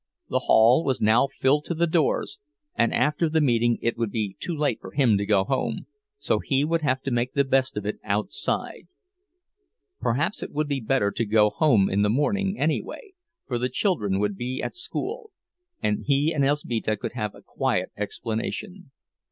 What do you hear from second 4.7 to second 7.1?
for him to go home, so he would have